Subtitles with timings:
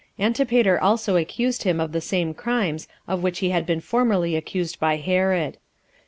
[0.17, 4.79] Antipater also accused him of the same crimes of which he had been formerly accused
[4.79, 5.59] by Herod.